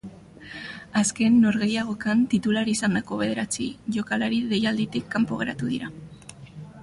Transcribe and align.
Azken 1.01 1.35
norgehiagokan 1.41 2.23
titular 2.31 2.71
izandako 2.73 3.19
bederatzi 3.21 3.67
jokalari 3.97 4.41
deialditik 4.55 5.07
kanpo 5.17 5.41
geratu 5.43 5.73
dira. 5.75 5.93